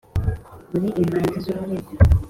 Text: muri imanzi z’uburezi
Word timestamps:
muri 0.71 0.87
imanzi 1.01 1.37
z’uburezi 1.43 1.93